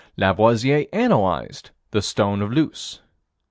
Lavoisier 0.17 0.87
analyzed 0.91 1.69
the 1.91 2.01
stone 2.01 2.41
of 2.41 2.51
Luce. 2.51 3.01